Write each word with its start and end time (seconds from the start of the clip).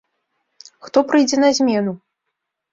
Хто 0.87 0.97
прыйдзе 1.13 1.41
на 1.45 1.53
змену? 1.61 1.97